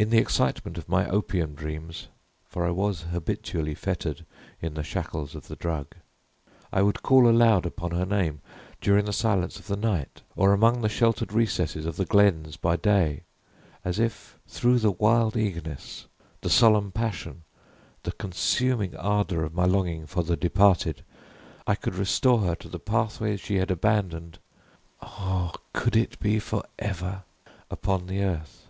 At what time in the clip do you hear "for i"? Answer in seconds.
2.48-2.70